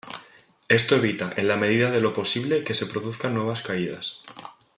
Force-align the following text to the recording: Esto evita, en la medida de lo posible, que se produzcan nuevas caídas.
Esto 0.67 0.95
evita, 0.95 1.31
en 1.37 1.47
la 1.47 1.57
medida 1.57 1.91
de 1.91 2.01
lo 2.01 2.11
posible, 2.11 2.63
que 2.63 2.73
se 2.73 2.87
produzcan 2.87 3.35
nuevas 3.35 3.61
caídas. 3.61 4.21